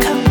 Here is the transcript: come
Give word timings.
come 0.00 0.27